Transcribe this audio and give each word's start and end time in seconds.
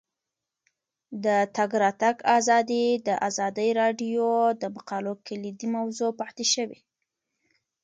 د 1.23 1.27
تګ 1.55 1.71
راتګ 1.83 2.15
ازادي 2.37 2.85
د 3.07 3.09
ازادي 3.27 3.69
راډیو 3.81 4.27
د 4.61 4.63
مقالو 4.75 5.13
کلیدي 5.27 5.67
موضوع 5.75 6.11
پاتې 6.19 6.45
شوی. 6.53 6.79